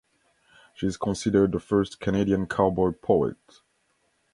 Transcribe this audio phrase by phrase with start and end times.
[0.73, 3.37] She is considered the first Canadian cowboy poet.